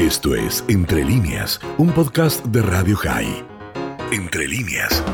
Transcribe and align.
Esto 0.00 0.34
es 0.34 0.64
Entre 0.70 1.04
líneas, 1.04 1.60
un 1.76 1.92
podcast 1.92 2.42
de 2.46 2.62
Radio 2.62 2.96
High. 2.96 3.44
Entre 4.16 4.48
líneas. 4.48 5.04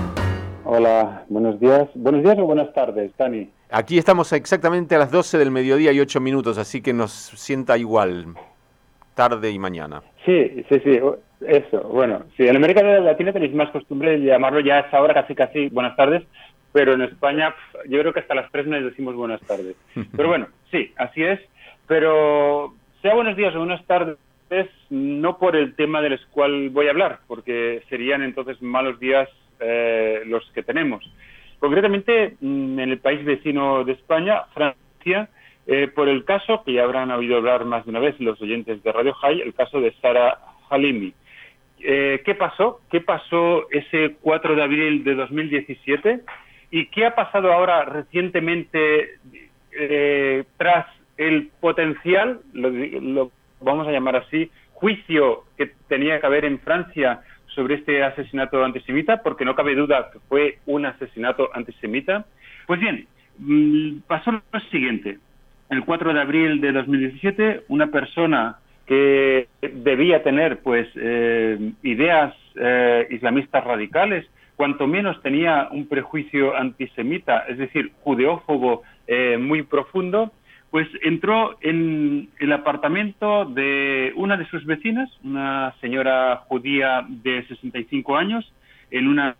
Hola, 0.65 1.25
buenos 1.29 1.59
días. 1.59 1.89
Buenos 1.97 2.23
días 2.23 2.39
o 2.39 2.45
buenas 2.45 2.73
tardes, 2.73 3.11
Dani. 3.19 3.51
Aquí 3.69 3.99
estamos 3.99 4.33
exactamente 4.33 4.95
a 4.95 5.01
las 5.01 5.11
12 5.11 5.38
del 5.38 5.51
mediodía 5.51 5.91
y 5.91 5.99
8 5.99 6.21
minutos, 6.21 6.57
así 6.57 6.83
que 6.83 6.93
nos 6.93 7.11
sienta 7.11 7.77
igual, 7.77 8.27
tarde 9.17 9.51
y 9.51 9.59
mañana. 9.59 10.03
Sí, 10.25 10.64
sí, 10.68 10.80
sí, 10.85 11.00
eso. 11.41 11.80
Bueno, 11.89 12.23
sí, 12.37 12.46
en 12.46 12.55
América 12.55 12.84
Latina 12.84 13.32
tenéis 13.32 13.55
más 13.55 13.71
costumbre 13.71 14.21
de 14.21 14.27
llamarlo 14.27 14.61
ya 14.61 14.77
a 14.77 14.80
esta 14.82 15.03
hora 15.03 15.14
casi, 15.14 15.34
casi 15.34 15.68
buenas 15.68 15.96
tardes, 15.96 16.23
pero 16.71 16.93
en 16.93 17.03
España 17.03 17.53
yo 17.89 17.98
creo 17.98 18.12
que 18.12 18.21
hasta 18.21 18.37
las 18.37 18.53
3 18.53 18.68
nos 18.68 18.84
decimos 18.84 19.16
buenas 19.16 19.41
tardes. 19.41 19.75
Pero 20.16 20.29
bueno, 20.29 20.46
sí, 20.71 20.93
así 20.96 21.25
es. 21.25 21.41
Pero 21.89 22.73
sea 23.03 23.14
buenos 23.14 23.37
días 23.37 23.55
o 23.55 23.59
buenas 23.59 23.84
tardes, 23.87 24.16
no 24.91 25.39
por 25.39 25.57
el 25.57 25.75
tema 25.75 26.01
del 26.01 26.19
cual 26.31 26.71
voy 26.71 26.87
a 26.87 26.91
hablar, 26.91 27.21
porque 27.27 27.82
serían 27.89 28.23
entonces 28.23 28.61
malos 28.63 28.99
días 29.00 29.29
eh, 29.61 30.23
los 30.27 30.49
que 30.53 30.63
tenemos. 30.63 31.04
Concretamente, 31.59 32.37
mm, 32.41 32.78
en 32.78 32.91
el 32.91 32.98
país 32.98 33.25
vecino 33.25 33.84
de 33.84 33.92
España, 33.92 34.45
Francia, 34.55 35.28
eh, 35.67 35.89
por 35.89 36.09
el 36.09 36.25
caso 36.25 36.62
que 36.64 36.75
ya 36.75 36.84
habrán 36.84 37.11
oído 37.11 37.37
hablar 37.37 37.64
más 37.64 37.84
de 37.84 37.91
una 37.91 38.01
vez 38.01 38.19
los 38.20 38.41
oyentes 38.41 38.83
de 38.83 38.92
Radio 38.92 39.14
High, 39.14 39.41
el 39.41 39.55
caso 39.55 39.81
de 39.81 39.92
Sara 40.01 40.39
Halimi. 40.70 41.12
Eh, 41.81 42.23
¿Qué 42.25 42.34
pasó? 42.34 42.81
¿Qué 42.91 43.01
pasó 43.01 43.69
ese 43.70 44.17
4 44.20 44.55
de 44.55 44.62
abril 44.62 45.05
de 45.05 45.15
2017? 45.15 46.20
¿Y 46.70 46.87
qué 46.87 47.06
ha 47.06 47.15
pasado 47.15 47.53
ahora 47.53 47.84
recientemente 47.84 49.19
tras 50.56 50.87
el 51.17 51.48
potencial, 51.61 52.41
lo, 52.53 53.31
vamos 53.61 53.87
a 53.87 53.92
llamar 53.92 54.17
así, 54.17 54.51
juicio 54.73 55.45
que 55.56 55.73
tenía 55.89 56.20
que 56.20 56.27
haber 56.27 56.45
en 56.45 56.59
Francia 56.61 57.20
sobre 57.48 57.77
este 57.77 58.03
asesinato 58.03 58.63
antisemita, 58.65 59.23
porque 59.23 59.45
no 59.45 59.55
cabe 59.55 59.75
duda 59.75 60.11
que 60.13 60.19
fue 60.29 60.59
un 60.67 60.85
asesinato 60.87 61.48
antisemita. 61.55 62.27
Pues 62.67 62.81
bien, 62.81 63.07
mm, 63.39 64.01
pasó 64.07 64.31
lo 64.31 64.61
siguiente. 64.71 65.19
El 65.71 65.85
4 65.85 66.13
de 66.13 66.21
abril 66.21 66.61
de 66.61 66.73
2017, 66.73 67.65
una 67.69 67.89
persona 67.89 68.59
que 68.87 69.48
debía 69.61 70.23
tener 70.23 70.61
pues 70.61 70.87
eh, 70.95 71.73
ideas 71.83 72.35
eh, 72.55 73.07
islamistas 73.11 73.65
radicales, 73.65 74.27
cuanto 74.55 74.87
menos 74.87 75.20
tenía 75.23 75.69
un 75.70 75.87
prejuicio 75.89 76.57
antisemita, 76.57 77.41
es 77.48 77.59
decir, 77.59 77.93
judeófobo 78.03 78.83
eh, 79.07 79.37
muy 79.39 79.63
profundo, 79.63 80.33
pues 80.70 80.89
entró 81.03 81.56
en 81.61 82.28
el 82.39 82.53
apartamento 82.53 83.45
de 83.45 84.12
una 84.17 84.36
de 84.36 84.47
sus 84.47 84.64
vecinas, 84.64 85.11
una 85.23 85.75
señora 85.81 86.45
judía 86.48 87.05
de 87.08 87.47
65 87.47 88.17
años, 88.17 88.53
en 88.91 89.08
una 89.08 89.36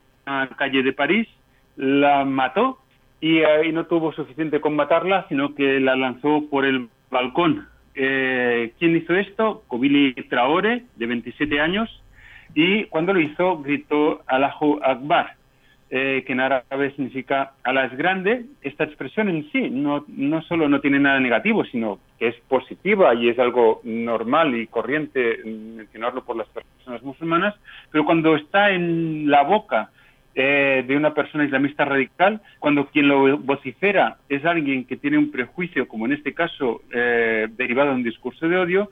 calle 0.57 0.83
de 0.83 0.93
París, 0.93 1.29
la 1.77 2.25
mató 2.25 2.79
y, 3.21 3.41
ahí 3.43 3.73
no 3.73 3.87
tuvo 3.87 4.13
suficiente 4.13 4.61
con 4.61 4.77
matarla, 4.77 5.27
sino 5.29 5.55
que 5.55 5.81
la 5.81 5.97
lanzó 5.97 6.49
por 6.51 6.65
el 6.65 6.89
balcón. 7.11 7.67
Eh, 7.95 8.73
¿Quién 8.79 8.97
hizo 8.97 9.15
esto? 9.15 9.63
Kobili 9.69 10.13
Traore, 10.29 10.85
de 10.97 11.07
27 11.07 11.61
años, 11.61 11.89
y 12.55 12.85
cuando 12.85 13.15
lo 13.15 13.21
hizo 13.21 13.59
gritó 13.59 14.23
Allahu 14.27 14.81
Akbar, 14.83 15.35
eh, 15.89 16.25
que 16.27 16.33
en 16.33 16.41
árabe 16.41 16.91
significa 16.97 17.53
ala 17.63 17.85
es 17.85 17.97
grande, 17.97 18.47
esta 18.63 18.85
expresión 18.85 19.29
en 19.29 19.49
sí 19.53 19.71
no, 19.71 20.05
no 20.09 20.43
solo 20.43 20.69
no 20.69 20.81
tiene 20.81 20.99
nada 20.99 21.21
negativo, 21.21 21.65
sino 21.65 22.01
que 22.19 22.29
es 22.29 22.37
positiva 22.49 23.15
y 23.15 23.29
es 23.29 23.39
algo 23.39 23.81
normal 23.85 24.57
y 24.57 24.67
corriente 24.67 25.39
mencionarlo 25.45 26.25
por 26.25 26.37
las 26.37 26.49
personas 26.49 27.03
musulmanas, 27.03 27.55
pero 27.93 28.05
cuando 28.05 28.35
está 28.35 28.71
en 28.71 29.31
la 29.31 29.43
boca 29.43 29.91
eh, 30.35 30.85
de 30.87 30.97
una 30.97 31.15
persona 31.15 31.45
islamista 31.45 31.85
radical, 31.85 32.43
cuando 32.59 32.87
quien 32.89 33.09
lo 33.09 33.39
vocifera 33.39 34.19
es 34.29 34.45
alguien 34.45 34.85
que 34.87 34.97
tiene 34.97 35.19
un 35.19 35.31
prejuicio, 35.31 35.87
como 35.87 36.07
en 36.07 36.13
este 36.13 36.35
caso 36.35 36.83
eh, 36.93 37.47
derivado 37.51 37.91
de 37.91 37.95
un 37.95 38.03
discurso 38.03 38.49
de 38.49 38.59
odio, 38.59 38.91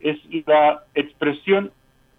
es 0.00 0.18
la 0.46 0.82
expresión 0.94 1.72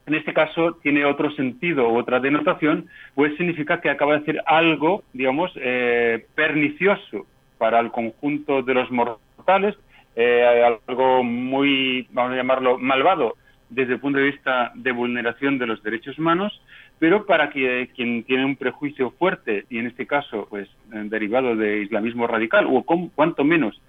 en 0.07 0.15
este 0.15 0.33
caso 0.33 0.79
tiene 0.81 1.05
otro 1.05 1.29
sentido 1.31 1.89
otra 1.89 2.19
denotación, 2.19 2.87
pues 3.13 3.35
significa 3.35 3.81
que 3.81 3.89
acaba 3.89 4.13
de 4.13 4.19
decir 4.19 4.41
algo, 4.45 5.03
digamos, 5.13 5.51
eh, 5.57 6.25
pernicioso 6.33 7.27
para 7.57 7.79
el 7.81 7.91
conjunto 7.91 8.61
de 8.61 8.73
los 8.73 8.89
mortales, 8.89 9.75
eh, 10.15 10.79
algo 10.87 11.23
muy, 11.23 12.07
vamos 12.11 12.33
a 12.33 12.37
llamarlo, 12.37 12.77
malvado 12.77 13.35
desde 13.69 13.93
el 13.93 13.99
punto 13.99 14.19
de 14.19 14.31
vista 14.31 14.71
de 14.75 14.93
vulneración 14.93 15.57
de 15.57 15.67
los 15.67 15.83
derechos 15.83 16.17
humanos, 16.17 16.61
pero 16.99 17.25
para 17.25 17.49
quien 17.49 18.23
tiene 18.23 18.45
un 18.45 18.55
prejuicio 18.55 19.11
fuerte, 19.11 19.65
y 19.69 19.77
en 19.77 19.87
este 19.87 20.07
caso, 20.07 20.47
pues, 20.49 20.69
eh, 20.93 21.03
derivado 21.03 21.57
de 21.57 21.81
islamismo 21.81 22.27
radical, 22.27 22.65
o 22.69 22.83
cuanto 23.13 23.43
menos, 23.43 23.81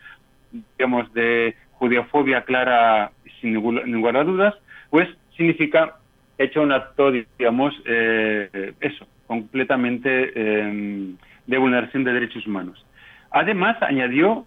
digamos, 0.77 1.13
de 1.15 1.55
judeofobia 1.75 2.43
clara, 2.43 3.13
sin 3.41 3.53
ninguna 3.53 4.25
dudas, 4.25 4.55
pues 4.91 5.09
significa 5.37 5.95
hecho 6.39 6.63
un 6.63 6.73
acto, 6.73 7.11
digamos, 7.11 7.75
eh, 7.85 8.73
eso, 8.81 9.07
completamente 9.27 10.33
eh, 10.35 11.15
de 11.47 11.59
vulneración 11.59 12.05
de 12.05 12.13
derechos 12.13 12.47
humanos. 12.47 12.85
Además, 13.31 13.77
añadió, 13.83 14.47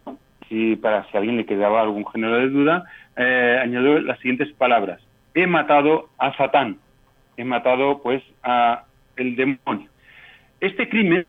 y 0.49 0.75
para 0.77 1.03
si 1.05 1.15
a 1.15 1.19
alguien 1.19 1.37
le 1.37 1.45
quedaba 1.45 1.81
algún 1.81 2.05
género 2.07 2.37
de 2.37 2.49
duda, 2.49 2.85
eh, 3.17 3.59
añadió 3.61 3.99
las 3.99 4.17
siguientes 4.19 4.51
palabras. 4.53 5.01
He 5.35 5.45
matado 5.47 6.09
a 6.17 6.35
Satán. 6.35 6.77
He 7.37 7.43
matado, 7.43 8.01
pues, 8.01 8.23
a 8.43 8.85
el 9.17 9.35
demonio. 9.35 9.89
Este 10.59 10.89
crimen 10.89 11.25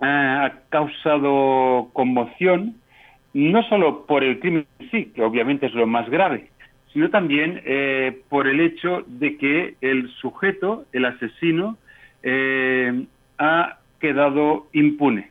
ha 0.00 0.52
causado 0.68 1.90
conmoción, 1.92 2.76
no 3.32 3.62
solo 3.64 4.06
por 4.06 4.22
el 4.22 4.38
crimen 4.38 4.66
en 4.78 4.90
sí, 4.90 5.12
que 5.14 5.22
obviamente 5.22 5.66
es 5.66 5.74
lo 5.74 5.86
más 5.86 6.08
grave, 6.08 6.50
sino 6.92 7.10
también 7.10 7.60
eh, 7.64 8.22
por 8.28 8.46
el 8.46 8.60
hecho 8.60 9.04
de 9.06 9.36
que 9.36 9.74
el 9.80 10.08
sujeto, 10.20 10.84
el 10.92 11.04
asesino, 11.04 11.76
eh, 12.22 13.04
ha 13.38 13.78
quedado 14.00 14.68
impune. 14.72 15.30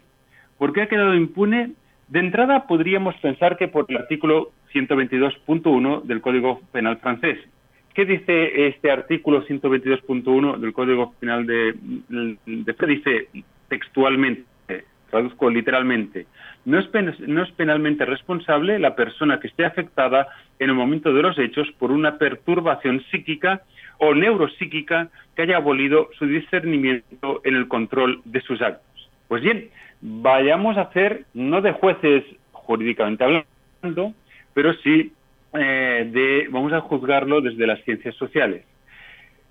¿Por 0.57 0.73
qué 0.73 0.83
ha 0.83 0.89
quedado 0.89 1.15
impune? 1.15 1.71
De 2.07 2.19
entrada 2.19 2.67
podríamos 2.67 3.15
pensar 3.15 3.57
que 3.57 3.67
por 3.67 3.85
el 3.89 3.97
artículo 3.97 4.51
122.1 4.73 6.03
del 6.03 6.21
Código 6.21 6.61
Penal 6.71 6.97
francés. 6.97 7.37
¿Qué 7.93 8.05
dice 8.05 8.67
este 8.67 8.91
artículo 8.91 9.45
122.1 9.45 10.57
del 10.57 10.73
Código 10.73 11.13
Penal 11.19 11.45
de, 11.47 11.73
de, 12.07 12.75
Dice 12.87 13.27
textualmente, 13.67 14.43
traduzco 15.17 15.49
literalmente, 15.49 16.27
no 16.65 16.79
es, 16.79 16.87
no 17.19 17.43
es 17.43 17.51
penalmente 17.51 18.05
responsable 18.05 18.77
la 18.77 18.95
persona 18.95 19.39
que 19.39 19.47
esté 19.47 19.65
afectada 19.65 20.27
en 20.59 20.69
el 20.69 20.75
momento 20.75 21.13
de 21.13 21.21
los 21.21 21.37
hechos 21.39 21.67
por 21.79 21.91
una 21.91 22.17
perturbación 22.17 23.03
psíquica 23.09 23.63
o 23.97 24.13
neuropsíquica 24.13 25.09
que 25.35 25.41
haya 25.41 25.57
abolido 25.57 26.09
su 26.19 26.25
discernimiento 26.25 27.41
en 27.43 27.55
el 27.55 27.67
control 27.67 28.21
de 28.25 28.41
sus 28.41 28.61
actos. 28.61 29.09
Pues 29.27 29.41
bien, 29.41 29.69
vayamos 30.01 30.77
a 30.77 30.81
hacer, 30.81 31.25
no 31.33 31.61
de 31.61 31.71
jueces 31.71 32.23
jurídicamente 32.51 33.23
hablando, 33.23 34.13
pero 34.53 34.73
sí 34.83 35.13
eh, 35.53 36.09
de, 36.11 36.47
vamos 36.51 36.73
a 36.73 36.81
juzgarlo 36.81 37.41
desde 37.41 37.65
las 37.65 37.83
ciencias 37.83 38.13
sociales, 38.15 38.65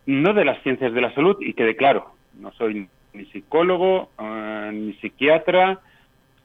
no 0.07 0.33
de 0.33 0.45
las 0.45 0.63
ciencias 0.63 0.93
de 0.93 1.01
la 1.01 1.13
salud, 1.15 1.37
y 1.41 1.55
quede 1.55 1.75
claro, 1.75 2.15
no 2.39 2.53
soy 2.53 2.89
ni 3.17 3.25
psicólogo, 3.27 4.11
eh, 4.19 4.71
ni 4.73 4.93
psiquiatra, 4.95 5.81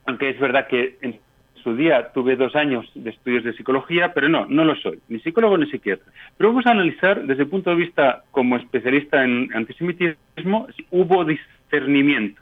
aunque 0.06 0.30
es 0.30 0.40
verdad 0.40 0.68
que 0.68 0.98
en 1.02 1.20
su 1.64 1.76
día 1.76 2.12
tuve 2.14 2.36
dos 2.36 2.56
años 2.56 2.90
de 2.96 3.12
estudios 3.12 3.44
de 3.44 3.54
psicología, 3.54 4.14
pero 4.14 4.30
no, 4.30 4.46
no 4.48 4.66
lo 4.66 4.76
soy, 4.76 5.00
ni 5.09 5.20
psicólogo 5.20 5.58
ni 5.58 5.70
psiquiatra. 5.70 6.12
Pero 6.38 6.50
vamos 6.50 6.66
a 6.66 6.72
analizar 6.72 7.23
desde 7.26 7.44
el 7.44 7.50
punto 7.50 7.70
de 7.70 7.76
vista 7.76 8.23
como 8.32 8.58
especialista 8.58 9.23
en 9.23 9.50
antisemitismo, 9.53 10.68
si 10.76 10.85
hubo 10.91 11.23
discernimiento. 11.26 12.41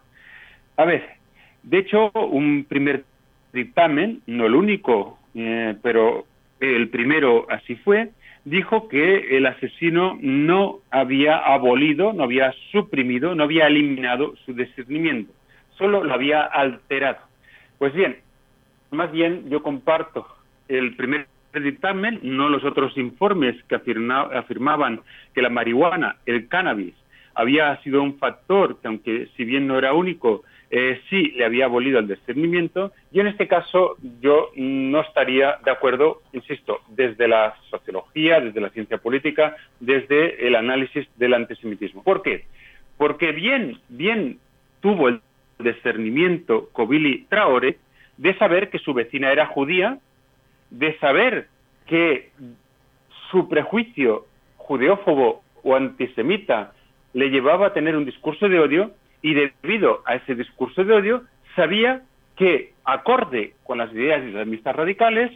A 0.78 0.86
ver, 0.86 1.04
de 1.64 1.80
hecho, 1.80 2.12
un 2.14 2.66
primer 2.68 3.04
dictamen, 3.52 4.22
no 4.28 4.46
el 4.46 4.56
único, 4.56 5.20
eh, 5.36 5.76
pero 5.82 6.26
el 6.60 6.90
primero 6.90 7.46
así 7.50 7.76
fue, 7.76 8.12
dijo 8.46 8.88
que 8.88 9.38
el 9.38 9.46
asesino 9.46 10.18
no 10.22 10.80
había 10.92 11.38
abolido, 11.38 12.14
no 12.14 12.24
había 12.24 12.54
suprimido, 12.72 13.36
no 13.36 13.44
había 13.44 13.68
eliminado 13.68 14.36
su 14.46 14.54
discernimiento, 14.54 15.34
solo 15.78 16.04
lo 16.04 16.14
había 16.14 16.42
alterado. 16.44 17.20
Pues 17.78 17.94
bien, 17.94 18.18
más 18.92 19.12
bien 19.12 19.50
yo 19.50 19.62
comparto 19.62 20.28
el 20.68 20.96
primer 20.96 21.28
dictamen, 21.54 22.20
no 22.22 22.50
los 22.50 22.64
otros 22.64 22.98
informes 22.98 23.56
que 23.64 23.76
afirmaban 23.76 25.02
que 25.34 25.42
la 25.42 25.50
marihuana, 25.50 26.18
el 26.26 26.48
cannabis, 26.48 26.94
había 27.34 27.76
sido 27.84 28.04
un 28.04 28.18
factor 28.18 28.80
que, 28.82 28.88
aunque 28.88 29.30
si 29.36 29.46
bien 29.46 29.66
no 29.66 29.78
era 29.78 29.94
único, 29.94 30.44
eh, 30.72 31.02
sí 31.10 31.32
le 31.32 31.46
había 31.46 31.66
abolido 31.66 31.98
el 32.00 32.08
discernimiento 32.08 32.92
y 33.12 33.20
en 33.20 33.28
este 33.28 33.48
caso 33.48 33.98
yo 34.22 34.52
no 34.56 35.02
estaría 35.02 35.58
de 35.66 35.72
acuerdo, 35.72 36.22
insisto, 36.32 36.82
desde 36.90 37.28
la 37.28 37.56
sociología, 37.72 38.40
desde 38.40 38.62
la 38.62 38.70
ciencia 38.70 39.00
política, 39.00 39.56
desde 39.80 40.46
el 40.48 40.56
análisis 40.56 41.08
del 41.18 41.34
antisemitismo. 41.34 42.04
¿Por 42.04 42.22
qué? 42.22 42.46
Porque 42.98 43.32
bien, 43.32 43.80
bien 43.90 44.38
tuvo 44.80 45.10
el 45.10 45.22
discernimiento 45.58 46.70
Kobili 46.72 47.26
Traore 47.30 47.78
de 48.18 48.38
saber 48.38 48.70
que 48.70 48.80
su 48.80 48.94
vecina 48.94 49.32
era 49.32 49.48
judía, 49.48 49.98
de 50.70 50.98
saber 51.00 51.48
que 51.88 52.32
su 53.32 53.50
prejuicio 53.50 54.26
judeófobo 54.58 55.42
o 55.64 55.76
antisemita 55.76 56.74
le 57.14 57.30
llevaba 57.30 57.68
a 57.68 57.74
tener 57.74 57.96
un 57.96 58.06
discurso 58.06 58.48
de 58.48 58.60
odio 58.60 58.92
y 59.22 59.34
debido 59.34 60.02
a 60.06 60.16
ese 60.16 60.36
discurso 60.36 60.84
de 60.84 60.94
odio 60.94 61.24
sabía 61.56 62.02
que, 62.36 62.74
acorde 62.86 63.54
con 63.64 63.78
las 63.78 63.92
ideas 63.94 64.24
islamistas 64.24 64.76
radicales, 64.76 65.32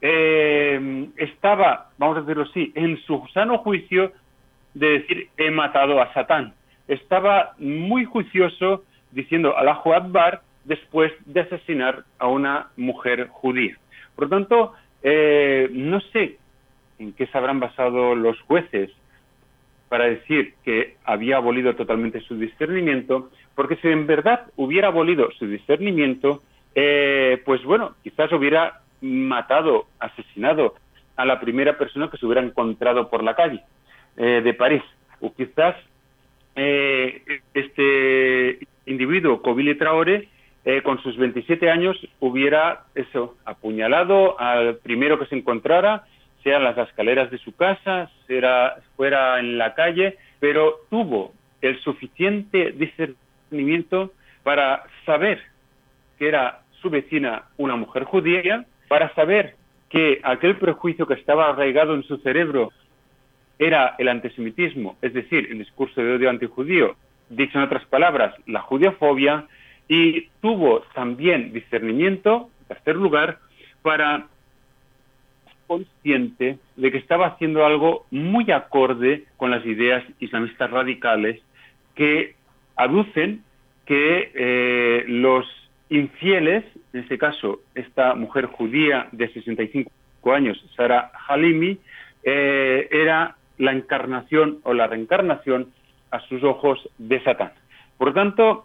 eh, 0.00 1.08
estaba, 1.16 1.90
vamos 1.96 2.18
a 2.18 2.20
decirlo 2.20 2.44
así, 2.44 2.72
en 2.74 2.98
su 3.04 3.26
sano 3.32 3.58
juicio 3.58 4.12
de 4.74 4.98
decir 4.98 5.28
he 5.38 5.50
matado 5.50 6.02
a 6.02 6.12
Satán. 6.12 6.54
Estaba 6.86 7.54
muy 7.58 8.04
juicioso 8.04 8.84
diciendo 9.12 9.56
Allahu 9.56 9.94
Akbar 9.94 10.42
después 10.64 11.12
de 11.24 11.40
asesinar 11.40 12.04
a 12.18 12.26
una 12.26 12.68
mujer 12.76 13.28
judía. 13.28 13.78
Por 14.14 14.24
lo 14.24 14.30
tanto, 14.30 14.72
eh, 15.02 15.68
no 15.72 16.00
sé 16.00 16.38
en 16.98 17.12
qué 17.12 17.26
se 17.26 17.38
habrán 17.38 17.60
basado 17.60 18.14
los 18.14 18.38
jueces 18.42 18.90
para 19.88 20.06
decir 20.06 20.54
que 20.64 20.96
había 21.04 21.36
abolido 21.36 21.74
totalmente 21.74 22.20
su 22.20 22.36
discernimiento, 22.36 23.30
porque 23.54 23.76
si 23.76 23.88
en 23.88 24.06
verdad 24.06 24.46
hubiera 24.56 24.88
abolido 24.88 25.30
su 25.38 25.46
discernimiento, 25.46 26.42
eh, 26.74 27.40
pues 27.44 27.62
bueno, 27.64 27.94
quizás 28.02 28.32
hubiera 28.32 28.80
matado, 29.00 29.86
asesinado 29.98 30.74
a 31.16 31.24
la 31.24 31.38
primera 31.38 31.78
persona 31.78 32.10
que 32.10 32.16
se 32.16 32.26
hubiera 32.26 32.42
encontrado 32.42 33.08
por 33.08 33.22
la 33.22 33.34
calle 33.34 33.60
eh, 34.16 34.40
de 34.42 34.54
París, 34.54 34.82
o 35.20 35.32
quizás 35.32 35.76
eh, 36.56 37.22
este 37.52 38.58
individuo, 38.86 39.42
Kobili 39.42 39.76
Traore, 39.76 40.28
con 40.82 40.98
sus 41.02 41.18
27 41.18 41.68
años 41.68 41.94
hubiera 42.20 42.84
eso 42.94 43.36
apuñalado 43.44 44.40
al 44.40 44.76
primero 44.76 45.18
que 45.18 45.26
se 45.26 45.36
encontrara 45.36 46.04
sea 46.44 46.60
las 46.60 46.76
escaleras 46.76 47.30
de 47.30 47.38
su 47.38 47.56
casa, 47.56 48.10
fuera 48.96 49.40
en 49.40 49.58
la 49.58 49.74
calle, 49.74 50.18
pero 50.38 50.80
tuvo 50.90 51.32
el 51.62 51.80
suficiente 51.80 52.72
discernimiento 52.72 54.12
para 54.42 54.84
saber 55.06 55.40
que 56.18 56.28
era 56.28 56.60
su 56.80 56.90
vecina 56.90 57.44
una 57.56 57.76
mujer 57.76 58.04
judía, 58.04 58.66
para 58.88 59.12
saber 59.14 59.56
que 59.88 60.20
aquel 60.22 60.56
prejuicio 60.56 61.06
que 61.06 61.14
estaba 61.14 61.48
arraigado 61.48 61.94
en 61.94 62.02
su 62.02 62.18
cerebro 62.18 62.70
era 63.58 63.94
el 63.98 64.08
antisemitismo, 64.08 64.96
es 65.00 65.14
decir, 65.14 65.48
el 65.50 65.58
discurso 65.58 66.02
de 66.02 66.14
odio 66.14 66.28
antijudío, 66.28 66.96
dicho 67.30 67.56
en 67.56 67.64
otras 67.64 67.86
palabras, 67.86 68.34
la 68.46 68.60
judiofobia, 68.60 69.46
y 69.88 70.28
tuvo 70.42 70.80
también 70.94 71.52
discernimiento, 71.52 72.50
en 72.60 72.68
tercer 72.68 72.96
lugar, 72.96 73.38
para 73.82 74.26
consciente 75.66 76.58
de 76.76 76.90
que 76.90 76.98
estaba 76.98 77.26
haciendo 77.26 77.64
algo 77.64 78.06
muy 78.10 78.50
acorde 78.50 79.24
con 79.36 79.50
las 79.50 79.64
ideas 79.66 80.04
islamistas 80.20 80.70
radicales 80.70 81.40
que 81.94 82.34
aducen 82.76 83.42
que 83.86 84.30
eh, 84.34 85.04
los 85.06 85.46
infieles, 85.88 86.64
en 86.92 87.00
este 87.00 87.18
caso 87.18 87.60
esta 87.74 88.14
mujer 88.14 88.46
judía 88.46 89.08
de 89.12 89.32
65 89.32 89.90
años, 90.32 90.62
Sara 90.76 91.12
Halimi, 91.28 91.78
eh, 92.22 92.88
era 92.90 93.36
la 93.58 93.72
encarnación 93.72 94.58
o 94.64 94.74
la 94.74 94.86
reencarnación 94.86 95.72
a 96.10 96.20
sus 96.20 96.42
ojos 96.42 96.88
de 96.98 97.22
Satán. 97.22 97.52
Por 97.98 98.14
tanto, 98.14 98.64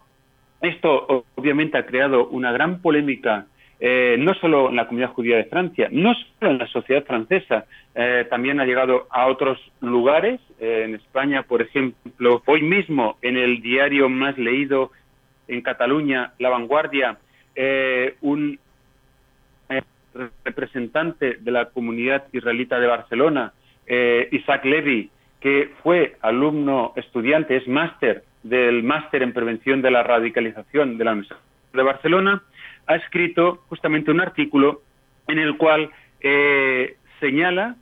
esto 0.60 1.24
obviamente 1.34 1.78
ha 1.78 1.86
creado 1.86 2.28
una 2.28 2.52
gran 2.52 2.80
polémica 2.80 3.46
eh, 3.82 4.16
no 4.18 4.34
solo 4.34 4.68
en 4.68 4.76
la 4.76 4.86
comunidad 4.86 5.12
judía 5.12 5.38
de 5.38 5.44
Francia, 5.44 5.88
no 5.90 6.12
solo 6.14 6.50
en 6.50 6.58
la 6.58 6.66
sociedad 6.66 7.02
francesa, 7.04 7.64
eh, 7.94 8.26
también 8.28 8.60
ha 8.60 8.66
llegado 8.66 9.06
a 9.10 9.26
otros 9.26 9.58
lugares. 9.80 10.38
Eh, 10.60 10.82
en 10.84 10.94
España, 10.96 11.44
por 11.44 11.62
ejemplo, 11.62 12.42
hoy 12.44 12.60
mismo 12.60 13.16
en 13.22 13.38
el 13.38 13.62
diario 13.62 14.10
más 14.10 14.36
leído 14.36 14.90
en 15.48 15.62
Cataluña, 15.62 16.34
La 16.38 16.50
Vanguardia, 16.50 17.18
un 18.20 18.58
representante 20.44 21.36
de 21.40 21.50
la 21.50 21.66
comunidad 21.66 22.24
israelita 22.32 22.78
de 22.78 22.86
Barcelona, 22.86 23.52
Isaac 24.30 24.64
Levy, 24.64 25.10
que 25.40 25.70
fue 25.82 26.16
alumno 26.22 26.92
estudiante, 26.96 27.56
es 27.56 27.66
máster 27.66 28.22
del 28.42 28.82
máster 28.82 29.22
en 29.22 29.32
prevención 29.32 29.82
de 29.82 29.90
la 29.90 30.02
radicalización 30.02 30.96
de 30.96 31.04
la 31.04 31.12
Universidad 31.12 31.40
de 31.72 31.82
Barcelona, 31.82 32.42
ha 32.90 32.96
escrito 32.96 33.62
justamente 33.68 34.10
un 34.10 34.20
artículo 34.20 34.82
en 35.28 35.38
el 35.38 35.56
cual 35.56 35.90
eh, 36.20 36.96
señala 37.20 37.76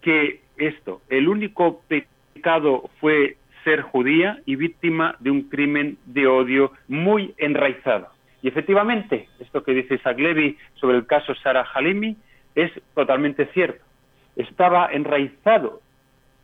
que 0.00 0.40
esto, 0.56 1.02
el 1.10 1.28
único 1.28 1.82
pecado 1.86 2.88
fue 2.98 3.36
ser 3.62 3.82
judía 3.82 4.40
y 4.46 4.56
víctima 4.56 5.16
de 5.20 5.30
un 5.30 5.42
crimen 5.50 5.98
de 6.06 6.26
odio 6.26 6.72
muy 6.88 7.34
enraizado. 7.36 8.08
Y 8.40 8.48
efectivamente, 8.48 9.28
esto 9.38 9.62
que 9.62 9.72
dice 9.72 9.98
Saglevi 9.98 10.56
sobre 10.76 10.96
el 10.96 11.06
caso 11.06 11.34
Sara 11.34 11.66
Halimi 11.74 12.16
es 12.54 12.72
totalmente 12.94 13.44
cierto. 13.52 13.84
Estaba 14.34 14.88
enraizado 14.90 15.82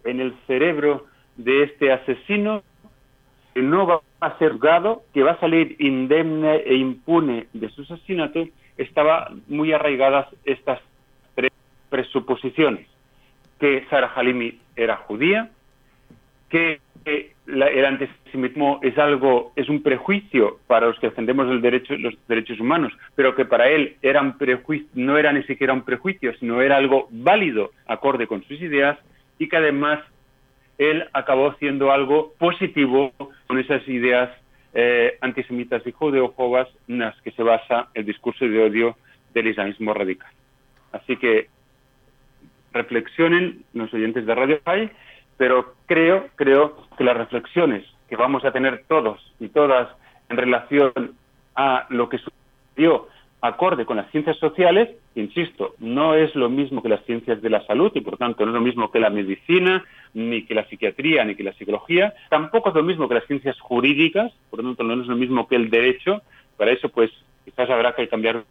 en 0.05 0.21
el 0.21 0.35
cerebro 0.47 1.07
de 1.37 1.63
este 1.63 1.91
asesino 1.91 2.63
que 3.55 3.63
no 3.63 4.03
va 4.23 4.29
a 4.29 4.39
ser 4.39 4.53
juzgado, 4.53 5.03
que 5.13 5.23
va 5.23 5.33
a 5.33 5.41
salir 5.41 5.77
indemne 5.79 6.57
e 6.67 6.75
impune 6.75 7.47
de 7.53 7.69
su 7.71 7.83
asesinato, 7.83 8.47
estaba 8.77 9.31
muy 9.49 9.73
arraigadas 9.73 10.27
estas 10.45 10.81
tres 11.35 11.53
presuposiciones, 11.89 12.87
que 13.59 13.85
Sara 13.91 14.13
Halimi 14.15 14.59
era 14.77 14.97
judía, 14.97 15.51
que 16.49 16.81
el 17.05 17.85
antisemitismo 17.85 18.81
es 18.83 18.97
algo, 18.99 19.53
es 19.57 19.69
un 19.69 19.83
prejuicio 19.83 20.59
para 20.67 20.87
los 20.87 20.99
que 20.99 21.09
defendemos 21.09 21.49
el 21.49 21.61
derecho, 21.61 21.97
los 21.97 22.15
derechos 22.29 22.61
humanos, 22.61 22.93
pero 23.15 23.35
que 23.35 23.45
para 23.45 23.69
él 23.69 23.97
era 24.03 24.21
un 24.21 24.37
prejuicio, 24.37 24.89
no 24.95 25.17
era 25.17 25.33
ni 25.33 25.43
siquiera 25.45 25.73
un 25.73 25.83
prejuicio, 25.83 26.33
sino 26.39 26.61
era 26.61 26.77
algo 26.77 27.09
válido 27.11 27.71
acorde 27.87 28.27
con 28.27 28.43
sus 28.45 28.61
ideas 28.61 28.99
y 29.39 29.49
que 29.49 29.57
además 29.57 30.01
él 30.81 31.05
acabó 31.13 31.53
siendo 31.57 31.93
algo 31.93 32.33
positivo 32.39 33.13
con 33.47 33.59
esas 33.59 33.87
ideas 33.87 34.31
eh, 34.73 35.19
antisemitas 35.21 35.87
y 35.87 35.93
judeófobas 35.93 36.69
en 36.89 37.01
las 37.01 37.21
que 37.21 37.33
se 37.33 37.43
basa 37.43 37.89
el 37.93 38.07
discurso 38.07 38.47
de 38.47 38.65
odio 38.65 38.97
del 39.35 39.49
islamismo 39.49 39.93
radical. 39.93 40.31
Así 40.93 41.19
que 41.19 41.49
reflexionen 42.73 43.63
los 43.75 43.93
oyentes 43.93 44.25
de 44.25 44.35
Radio 44.35 44.61
High, 44.65 44.91
pero 45.37 45.75
creo, 45.85 46.29
creo 46.37 46.89
que 46.97 47.05
las 47.05 47.17
reflexiones 47.17 47.85
que 48.09 48.17
vamos 48.17 48.43
a 48.47 48.53
tener 48.53 48.85
todos 48.89 49.21
y 49.39 49.49
todas 49.49 49.87
en 50.31 50.39
relación 50.39 51.15
a 51.57 51.87
lo 51.91 52.09
que 52.09 52.19
sucedió 52.19 53.07
acorde 53.41 53.87
con 53.87 53.97
las 53.97 54.11
ciencias 54.11 54.37
sociales, 54.39 54.91
insisto, 55.15 55.75
no 55.79 56.15
es 56.15 56.35
lo 56.35 56.51
mismo 56.51 56.83
que 56.83 56.89
las 56.89 57.05
ciencias 57.07 57.41
de 57.41 57.51
la 57.51 57.65
salud 57.67 57.91
y 57.95 58.01
por 58.01 58.19
tanto 58.19 58.45
no 58.45 58.51
es 58.51 58.55
lo 58.55 58.61
mismo 58.61 58.91
que 58.91 59.01
la 59.01 59.11
medicina, 59.11 59.85
ni 60.13 60.45
que 60.45 60.55
la 60.55 60.67
psiquiatría, 60.69 61.25
ni 61.25 61.35
que 61.35 61.45
la 61.45 61.55
psicología, 61.55 62.13
tampoco 62.29 62.69
es 62.69 62.75
lo 62.75 62.83
mismo 62.83 63.09
que 63.09 63.15
las 63.15 63.27
ciencias 63.27 63.59
jurídicas, 63.61 64.33
por 64.51 64.61
tanto 64.61 64.83
no 64.83 65.01
es 65.01 65.09
lo 65.09 65.17
mismo 65.17 65.49
que 65.49 65.57
el 65.57 65.71
derecho, 65.71 66.23
para 66.57 66.73
eso 66.73 66.91
pues 66.91 67.11
quizás 67.45 67.71
habrá 67.71 67.95
que 67.95 68.09
cambiar 68.09 68.45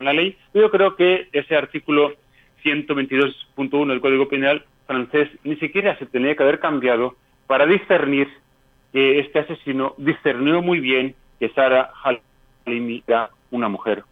la 0.00 0.12
ley, 0.12 0.36
yo 0.52 0.70
creo 0.70 0.96
que 0.96 1.28
ese 1.32 1.56
artículo 1.56 2.12
122.1 2.64 3.88
del 3.88 4.00
Código 4.00 4.28
Penal 4.28 4.64
francés 4.86 5.30
ni 5.44 5.56
siquiera 5.56 5.96
se 5.98 6.06
tenía 6.06 6.36
que 6.36 6.42
haber 6.42 6.60
cambiado 6.60 7.16
para 7.46 7.66
discernir 7.66 8.28
que 8.92 9.20
este 9.20 9.38
asesino 9.38 9.94
discernió 9.96 10.60
muy 10.60 10.80
bien 10.80 11.14
que 11.40 11.48
Sara 11.50 11.92
Halimi 12.66 13.02
era 13.06 13.30
una 13.50 13.68
mujer 13.68 14.04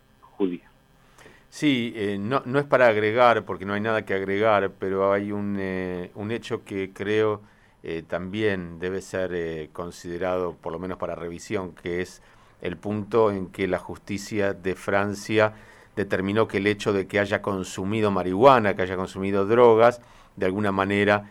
Sí, 1.52 1.92
eh, 1.96 2.16
no, 2.18 2.42
no, 2.46 2.58
es 2.58 2.64
para 2.64 2.86
agregar, 2.88 3.44
porque 3.44 3.66
no 3.66 3.74
hay 3.74 3.80
nada 3.82 4.06
que 4.06 4.14
agregar, 4.14 4.70
pero 4.78 5.12
hay 5.12 5.32
un, 5.32 5.58
eh, 5.60 6.10
un 6.14 6.30
hecho 6.30 6.64
que 6.64 6.92
creo 6.94 7.42
eh, 7.82 8.02
también 8.08 8.78
debe 8.78 9.02
ser 9.02 9.68
considerado, 9.70 10.54
por 10.54 10.72
lo 10.72 10.78
menos 10.78 10.96
para 10.96 11.14
revisión, 11.14 11.74
que 11.74 12.00
es 12.00 12.22
el 12.62 12.78
punto 12.78 13.30
en 13.30 13.48
que 13.48 13.68
la 13.68 13.78
justicia 13.78 14.54
de 14.54 14.74
Francia 14.74 15.52
determinó 15.94 16.48
que 16.48 16.56
el 16.56 16.66
hecho 16.66 16.94
de 16.94 17.06
que 17.06 17.18
haya 17.18 17.42
consumido 17.42 18.10
marihuana, 18.10 18.74
que 18.74 18.82
haya 18.82 18.96
consumido 18.96 19.44
drogas, 19.44 20.00
de 20.36 20.46
alguna 20.46 20.72
manera 20.72 21.30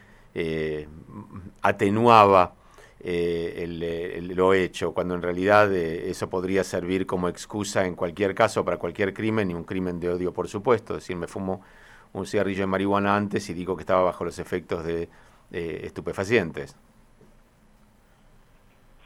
atenuaba 1.63 2.53
lo 3.03 4.53
hecho, 4.53 4.93
cuando 4.93 5.15
en 5.15 5.21
realidad 5.21 5.73
eso 5.73 6.29
podría 6.29 6.63
servir 6.63 7.05
como 7.05 7.29
excusa 7.29 7.85
en 7.85 7.95
cualquier 7.95 8.35
caso 8.35 8.63
para 8.63 8.77
cualquier 8.77 9.13
crimen 9.13 9.51
y 9.51 9.53
un 9.53 9.63
crimen 9.63 9.99
de 9.99 10.09
odio, 10.09 10.33
por 10.33 10.47
supuesto. 10.47 10.93
Es 10.93 11.03
decir, 11.03 11.15
me 11.15 11.27
fumo 11.27 11.61
un 12.13 12.25
cigarrillo 12.25 12.61
de 12.61 12.67
marihuana 12.67 13.15
antes 13.15 13.49
y 13.49 13.53
digo 13.53 13.75
que 13.75 13.81
estaba 13.81 14.03
bajo 14.03 14.25
los 14.25 14.39
efectos 14.39 14.85
de 14.85 15.09
estupefacientes. 15.51 16.77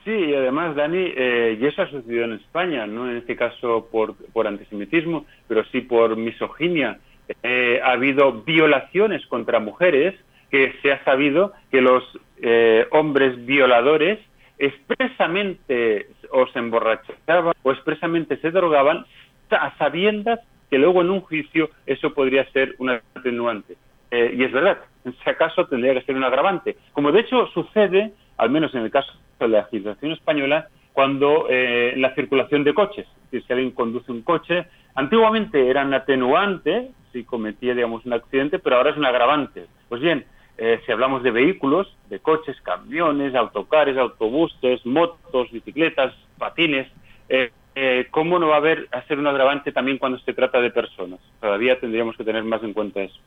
Sí, 0.05 0.11
y 0.11 0.35
además, 0.35 0.75
Dani, 0.75 1.13
eh, 1.17 1.57
y 1.59 1.65
eso 1.65 1.81
ha 1.81 1.89
sucedido 1.89 2.25
en 2.25 2.33
España, 2.33 2.85
no 2.85 3.09
en 3.09 3.17
este 3.17 3.35
caso 3.35 3.89
por, 3.91 4.15
por 4.15 4.45
antisemitismo, 4.45 5.25
pero 5.47 5.65
sí 5.71 5.81
por 5.81 6.15
misoginia. 6.15 6.99
Eh, 7.41 7.81
ha 7.83 7.93
habido 7.93 8.43
violaciones 8.43 9.25
contra 9.25 9.59
mujeres 9.59 10.13
que 10.55 10.73
se 10.81 10.93
ha 10.93 11.03
sabido 11.03 11.51
que 11.69 11.81
los 11.81 12.01
eh, 12.41 12.87
hombres 12.91 13.45
violadores 13.45 14.19
expresamente 14.57 16.07
o 16.31 16.47
se 16.47 16.59
emborrachaban 16.59 17.53
o 17.61 17.71
expresamente 17.73 18.37
se 18.37 18.51
drogaban 18.51 19.05
a 19.49 19.77
sabiendas 19.77 20.39
que 20.69 20.77
luego 20.77 21.01
en 21.01 21.09
un 21.09 21.19
juicio 21.19 21.71
eso 21.85 22.13
podría 22.13 22.49
ser 22.51 22.73
un 22.77 22.89
atenuante. 22.89 23.75
y 24.11 24.41
es 24.45 24.51
verdad, 24.53 24.77
en 25.03 25.13
ese 25.19 25.35
caso 25.35 25.67
tendría 25.67 25.93
que 25.93 26.03
ser 26.03 26.15
un 26.15 26.23
agravante. 26.23 26.77
Como 26.93 27.11
de 27.11 27.19
hecho 27.19 27.47
sucede, 27.47 28.13
al 28.37 28.49
menos 28.49 28.73
en 28.73 28.83
el 28.83 28.91
caso 28.91 29.11
la 29.41 29.47
legislación 29.47 30.13
española 30.13 30.69
cuando 30.93 31.47
eh, 31.49 31.93
la 31.97 32.15
circulación 32.15 32.63
de 32.63 32.73
coches, 32.73 33.05
si 33.29 33.43
alguien 33.49 33.71
conduce 33.71 34.09
un 34.09 34.21
coche, 34.21 34.67
antiguamente 34.95 35.69
era 35.69 35.83
un 35.83 35.93
atenuante 35.93 36.91
si 37.11 37.25
cometía 37.25 37.73
digamos 37.73 38.05
un 38.05 38.13
accidente, 38.13 38.59
pero 38.59 38.77
ahora 38.77 38.91
es 38.91 38.97
un 38.97 39.05
agravante. 39.05 39.65
Pues 39.89 40.01
bien, 40.01 40.25
eh, 40.57 40.79
si 40.85 40.91
hablamos 40.91 41.23
de 41.23 41.31
vehículos, 41.31 41.95
de 42.09 42.19
coches, 42.19 42.55
camiones, 42.61 43.35
autocares, 43.35 43.97
autobuses, 43.97 44.85
motos, 44.85 45.51
bicicletas, 45.51 46.13
patines, 46.37 46.87
eh, 47.27 47.51
eh, 47.77 48.07
¿cómo 48.09 48.39
no 48.39 48.47
va 48.47 48.55
a 48.55 48.59
haber 48.59 48.87
a 48.93 49.05
ser 49.05 49.19
un 49.19 49.27
agravante 49.27 49.73
también 49.73 49.97
cuando 49.97 50.17
se 50.19 50.33
trata 50.33 50.61
de 50.61 50.71
personas? 50.71 51.19
Todavía 51.41 51.77
tendríamos 51.77 52.15
que 52.15 52.23
tener 52.23 52.43
más 52.45 52.63
en 52.63 52.71
cuenta 52.71 53.01
eso. 53.01 53.19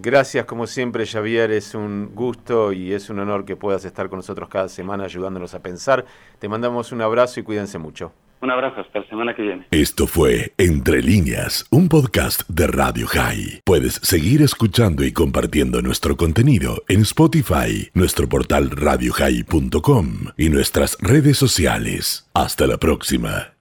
Gracias, 0.00 0.46
como 0.46 0.66
siempre, 0.66 1.06
Javier. 1.06 1.50
Es 1.50 1.74
un 1.74 2.14
gusto 2.14 2.72
y 2.72 2.94
es 2.94 3.10
un 3.10 3.18
honor 3.18 3.44
que 3.44 3.54
puedas 3.54 3.84
estar 3.84 4.08
con 4.08 4.20
nosotros 4.20 4.48
cada 4.48 4.70
semana 4.70 5.04
ayudándonos 5.04 5.54
a 5.54 5.62
pensar. 5.62 6.06
Te 6.38 6.48
mandamos 6.48 6.90
un 6.92 7.02
abrazo 7.02 7.40
y 7.40 7.42
cuídense 7.42 7.78
mucho. 7.78 8.12
Un 8.42 8.50
abrazo, 8.50 8.80
hasta 8.80 8.98
la 8.98 9.08
semana 9.08 9.34
que 9.36 9.42
viene. 9.42 9.66
Esto 9.70 10.08
fue 10.08 10.52
Entre 10.58 11.00
líneas, 11.00 11.64
un 11.70 11.88
podcast 11.88 12.42
de 12.48 12.66
Radio 12.66 13.06
High. 13.06 13.60
Puedes 13.64 13.94
seguir 14.02 14.42
escuchando 14.42 15.04
y 15.04 15.12
compartiendo 15.12 15.80
nuestro 15.80 16.16
contenido 16.16 16.82
en 16.88 17.02
Spotify, 17.02 17.88
nuestro 17.94 18.28
portal 18.28 18.70
radiohigh.com 18.70 20.06
y 20.36 20.48
nuestras 20.48 20.98
redes 21.00 21.38
sociales. 21.38 22.28
Hasta 22.34 22.66
la 22.66 22.78
próxima. 22.78 23.51